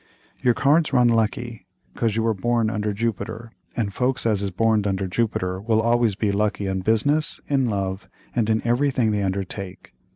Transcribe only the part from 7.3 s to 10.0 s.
in love, and in everything they undertake.